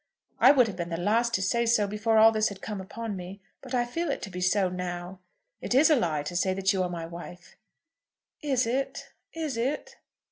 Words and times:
I 0.39 0.51
would 0.51 0.65
have 0.65 0.77
been 0.77 0.89
the 0.89 0.97
last 0.97 1.35
to 1.35 1.43
say 1.43 1.67
so 1.67 1.85
before 1.85 2.17
all 2.17 2.31
this 2.31 2.49
had 2.49 2.59
come 2.59 2.81
upon 2.81 3.15
me, 3.15 3.39
but 3.61 3.75
I 3.75 3.85
feel 3.85 4.09
it 4.09 4.19
to 4.23 4.31
be 4.31 4.41
so 4.41 4.67
now. 4.67 5.19
It 5.61 5.75
is 5.75 5.91
a 5.91 5.95
lie 5.95 6.23
to 6.23 6.35
say 6.35 6.55
that 6.55 6.73
you 6.73 6.81
are 6.81 6.89
my 6.89 7.05
wife." 7.05 7.55
"Is 8.41 8.65
it? 8.65 9.11
Is 9.33 9.57
it?" 9.57 9.97